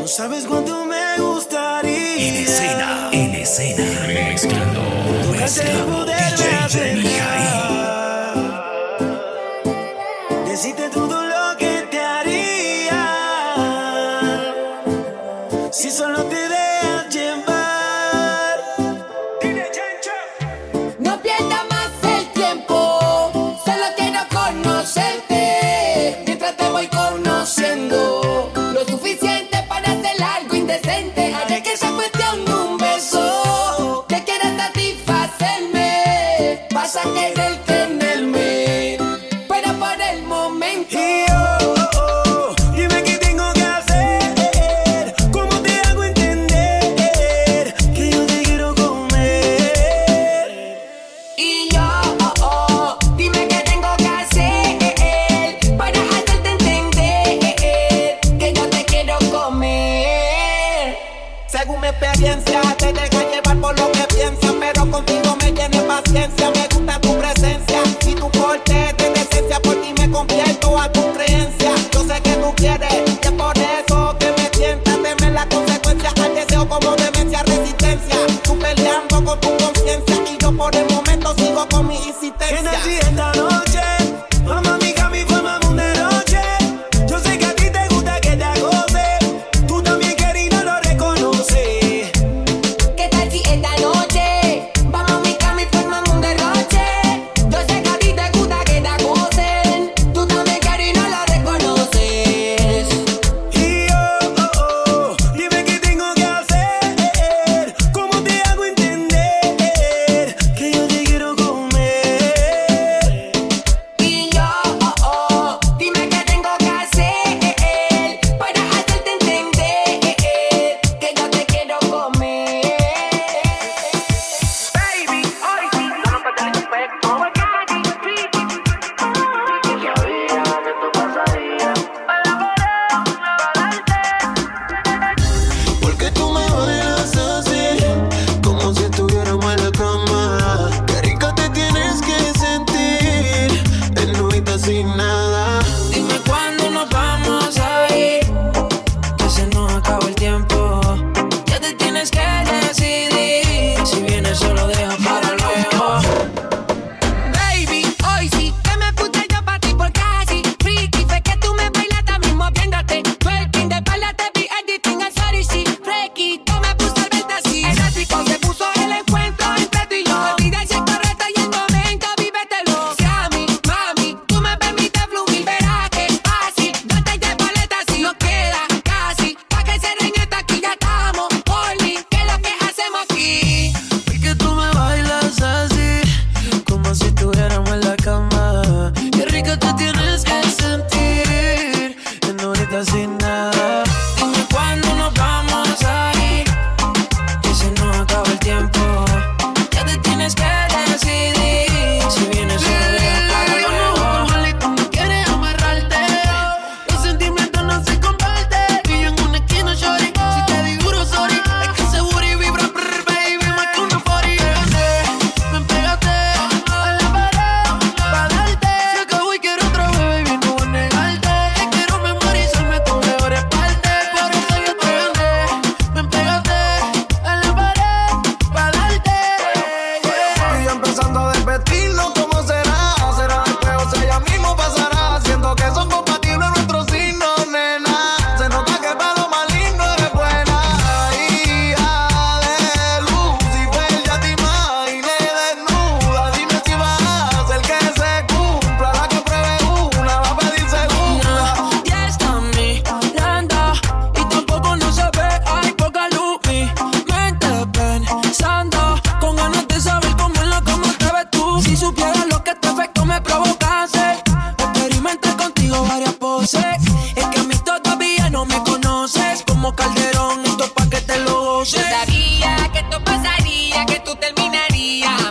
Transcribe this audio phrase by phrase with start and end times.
[0.00, 2.16] No sabes cuánto me gustaría.
[2.16, 4.80] En escena, en escena, mezclando.
[5.26, 7.59] Nunca mezclando, DJ Mijail.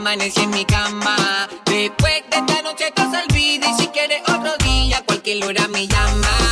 [0.10, 1.48] amanecí en mi cama.
[1.66, 5.86] Después de esta noche estás al vida y si quieres otro día, cualquier hora me
[5.88, 6.49] llama.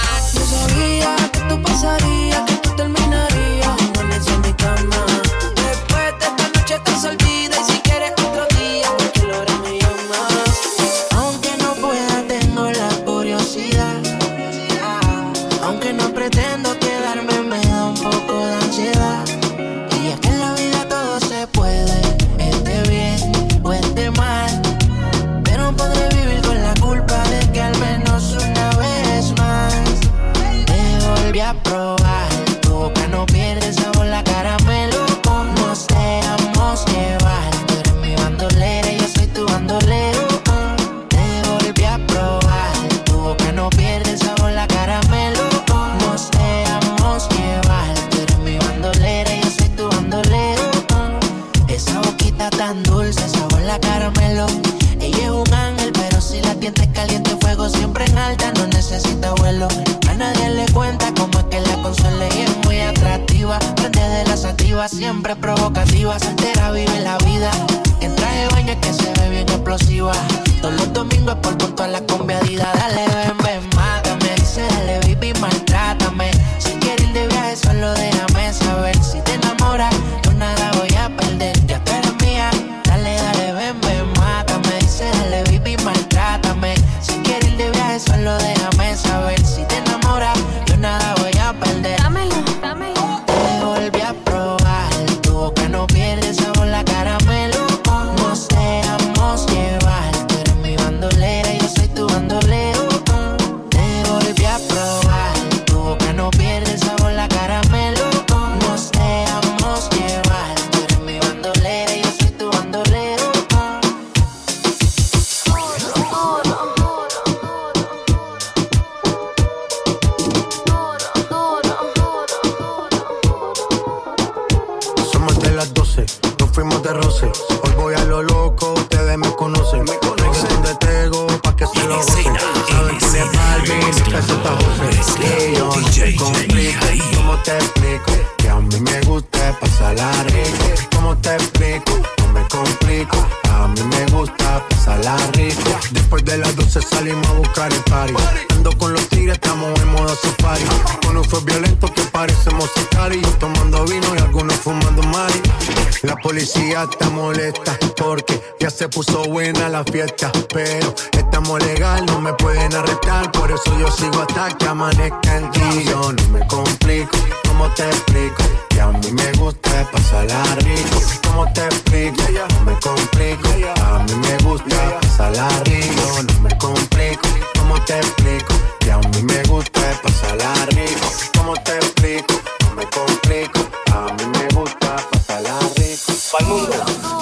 [163.32, 165.92] por eso yo sigo hasta que amanezca el día.
[165.92, 167.18] No me complico,
[167.48, 168.44] ¿cómo te explico?
[168.70, 171.00] Que a mí me gusta pasarla rico.
[171.28, 172.24] ¿Cómo te explico?
[172.60, 173.50] No me complico,
[173.84, 176.24] a mí me gusta pasarla rico.
[176.34, 177.28] No me complico,
[177.58, 178.54] ¿cómo te explico?
[178.80, 181.08] Que a mí me gusta pasarla rico.
[181.38, 182.34] ¿Cómo te explico?
[182.64, 183.60] No me complico,
[183.94, 186.14] a mí me gusta pasarla rico.
[186.32, 187.17] Pa'l mundo.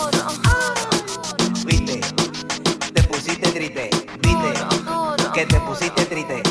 [5.36, 6.42] que te pusiste triste.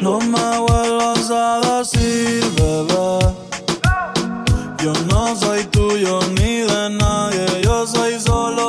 [0.00, 3.18] No me vuelvas a decir, bebé.
[4.82, 8.59] Yo no soy tuyo ni de nadie, yo soy solo.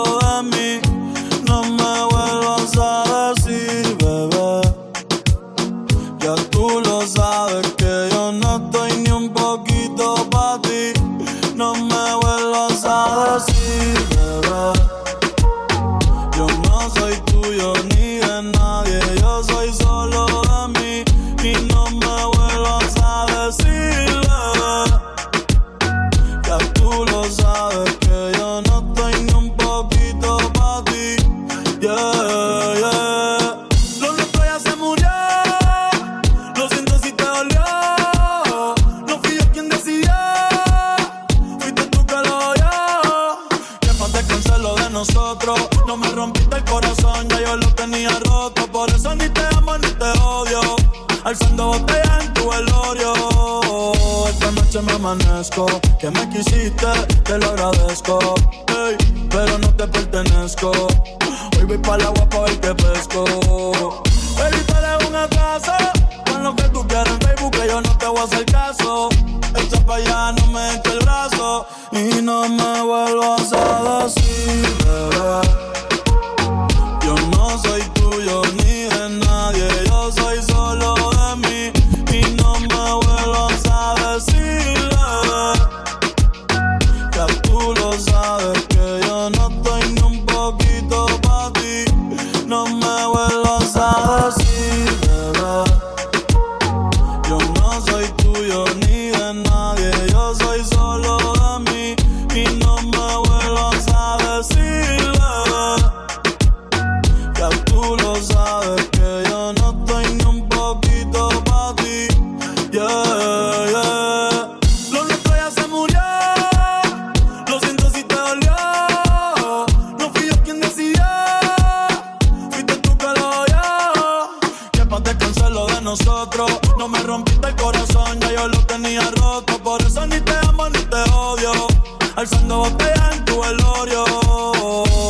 [132.22, 134.06] alzando botella en tu velorio.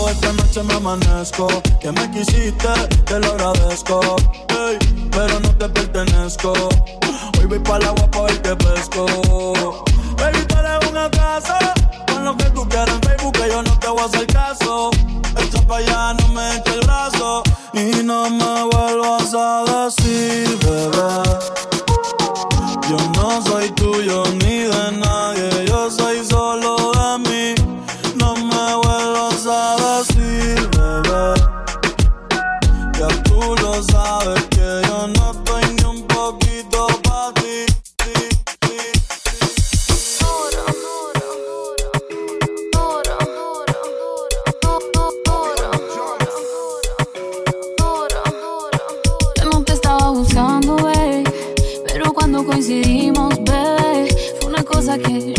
[0.10, 1.48] Esta noche me amanezco,
[1.82, 2.70] que me quisiste,
[3.06, 4.00] te lo agradezco.
[4.48, 4.78] Hey,
[5.12, 6.54] pero no te pertenezco.
[7.38, 9.06] Hoy voy para el agua para verte pesco.
[10.18, 11.58] Baby, tú eres una casa,
[12.08, 14.92] con lo que tú quieras en Facebook, que yo no te voy a hacer caso.
[15.38, 17.44] Echa pa allá, no me eche el brazo.
[17.74, 21.24] Y no me vuelvas a decir, bebé.
[22.90, 24.24] Yo no soy tuyo,
[52.46, 54.08] coincidimos, bebé.
[54.40, 55.34] Fue una cosa que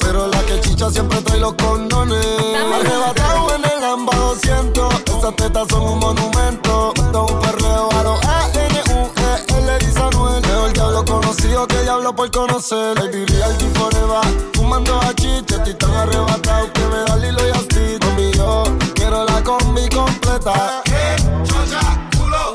[0.00, 2.24] Pero la que chicha siempre trae los condones.
[2.74, 4.94] Arrebatado en el Lamba 200.
[5.18, 6.92] Esas tetas son un monumento.
[6.96, 10.42] Esto es un perreo a los A-N-U-E-L y Sanuel.
[10.42, 12.96] Leo el diablo conocido que diablo por conocer.
[12.98, 14.24] Baby reality forever.
[14.54, 15.56] Fumando a chicha.
[15.56, 17.98] Estoy tan arrebatado que me da Lilo y así.
[18.06, 20.82] Mami, yo quiero la combi completa.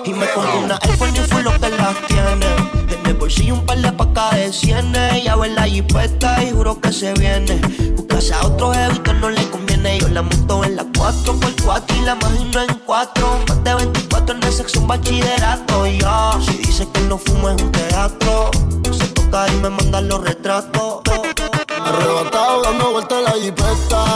[0.05, 2.47] Y me pongo una iPhone y full lo que las tiene.
[2.87, 5.23] De mi bolsillo un par de nota de cienes.
[5.23, 7.59] Ya ve la jipeta y juro que se viene.
[7.95, 9.99] Buscarse a otro jevito no le conviene.
[9.99, 13.39] Yo la monto en la 4 por 4 y la imagino en 4.
[13.47, 15.85] Más de 24 en el sexo, un bachillerato.
[15.85, 16.39] Ya, yeah.
[16.41, 18.51] si dice que no fumo es un teatro.
[18.85, 21.01] no Se toca y me manda los retratos.
[21.79, 24.06] Arrebatado dando vueltas la jipeta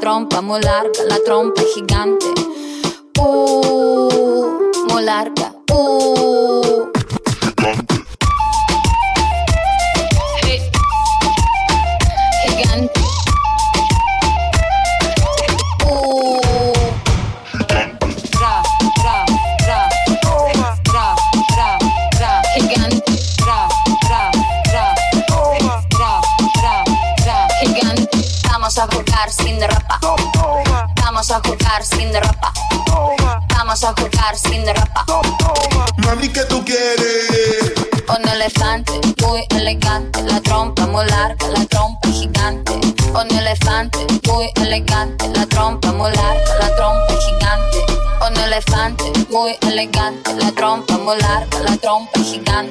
[0.00, 0.60] trompa muy
[1.08, 2.47] la trompa gigante.
[49.86, 52.67] la trompa molar, la trompa gigante.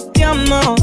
[0.00, 0.77] te amo.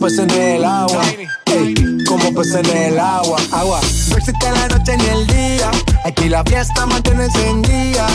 [0.00, 1.02] Como peces en el agua.
[1.46, 1.74] Ey,
[2.06, 3.36] como peces en el agua.
[3.52, 3.80] Agua.
[4.08, 5.70] No existe la noche ni el día.
[6.04, 8.06] Aquí la fiesta mantiene encendida.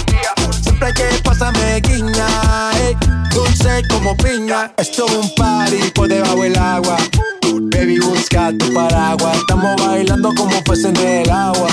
[0.62, 2.28] Siempre que pasa me guiña.
[2.82, 2.98] Ey,
[3.34, 4.72] dulce como piña.
[4.78, 6.98] Esto es un party por debajo del agua.
[7.44, 9.38] Baby, busca tu paraguas.
[9.38, 11.68] Estamos bailando como peces en el agua.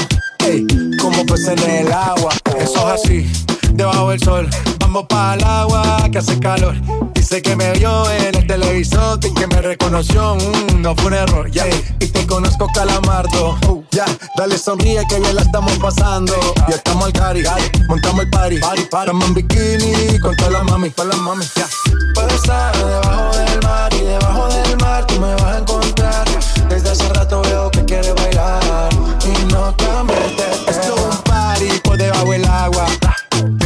[0.45, 0.67] Ey,
[1.01, 2.35] como peces en el agua.
[2.59, 3.33] Eso es así,
[3.75, 4.49] debajo del sol.
[4.79, 6.75] Vamos para el agua que hace calor.
[7.15, 10.37] Dice que me vio en el televisor y que me reconoció.
[10.37, 11.67] mm, no fue un error, ya.
[12.01, 13.59] Y te conozco, calamardo.
[13.69, 14.05] Uh, ya,
[14.37, 16.35] dale sonríe que bien la estamos pasando.
[16.69, 17.43] Ya estamos al cari,
[17.89, 18.59] montamos el party.
[18.59, 19.03] party, party.
[19.03, 21.67] Estamos en bikini con todas las mami, con las mami, ya.
[22.15, 26.29] Puedo estar debajo del mar y debajo del mar tú me vas a encontrar.
[26.69, 28.91] Desde hace rato veo que quieres bailar
[29.25, 30.45] y no cambiarte.
[30.69, 32.87] Esto es un party por debajo del agua.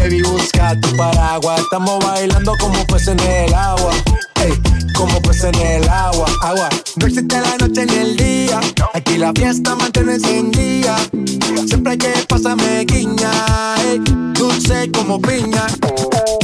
[0.07, 1.59] Baby, busca tu paraguas.
[1.62, 3.90] Estamos bailando como peces en el agua.
[4.37, 4.53] Ey,
[4.96, 6.26] como peces en el agua.
[6.42, 6.68] Agua.
[6.96, 8.61] No existe la noche ni el día.
[8.94, 10.96] Aquí la fiesta mantiene encendida.
[11.66, 13.30] Siempre que pasa me guiña.
[13.85, 14.00] Ey,
[14.32, 15.66] dulce como piña.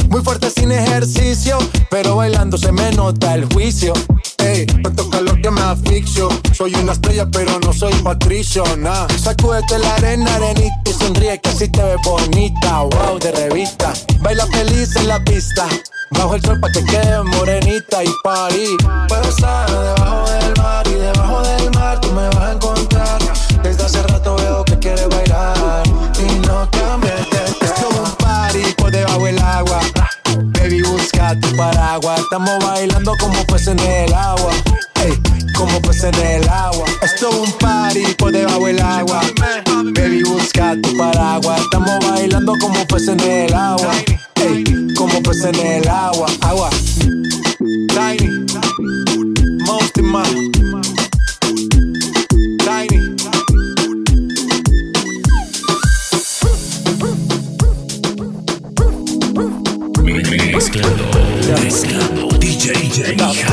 [0.09, 1.57] Muy fuerte sin ejercicio.
[1.89, 3.93] Pero bailando se me nota el juicio.
[4.37, 6.29] Ey, tanto calor que me asfixio.
[6.53, 9.07] Soy una estrella, pero no soy patricio, nah.
[9.17, 12.81] Sacúdete la arena, arenita y sonríe que así te ves bonita.
[12.81, 13.93] Wow, de revista.
[14.21, 15.67] Baila feliz en la pista.
[16.17, 18.77] Bajo el sol pa' que quede morenita y party.
[19.07, 23.19] Puedo estar debajo del mar y debajo del mar tú me vas a encontrar.
[23.63, 25.83] Desde hace rato veo que quieres bailar
[26.19, 27.37] y no cambiarte.
[27.61, 29.79] Esto es un party por debajo del agua.
[30.53, 32.19] Baby, busca tu paraguas.
[32.19, 34.51] Estamos bailando como peces en el agua.
[35.03, 35.21] Ey,
[35.55, 36.85] como peces en el agua.
[37.01, 39.21] Esto es un party por debajo del agua.
[39.95, 41.61] Baby, busca tu paraguas.
[41.61, 43.91] Estamos bailando como peces en el agua.
[45.13, 46.25] Como peces en el agua.
[46.41, 46.69] Agua.
[47.59, 48.45] Tiny.
[49.63, 50.25] Most man.
[52.57, 53.13] Tiny.
[60.51, 61.05] Mezclando,
[61.61, 63.52] mezclando DJ Jaime.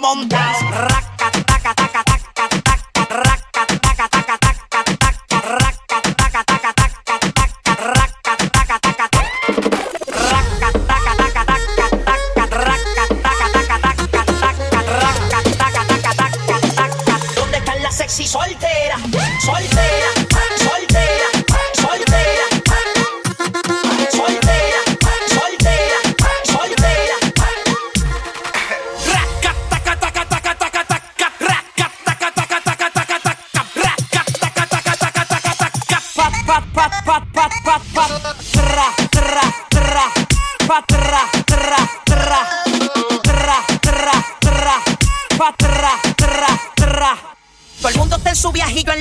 [0.00, 0.62] montas.
[0.70, 2.15] Raca, taca, taca, taca.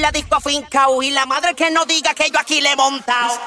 [0.05, 1.01] la disco afincao.
[1.01, 3.39] Y la madre que no diga que yo aquí le he montado.